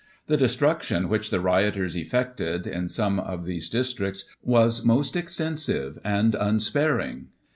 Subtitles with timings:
[0.25, 6.33] The destruction which the rioters effected in some of these districts was most extensive and
[6.33, 7.27] unsparing.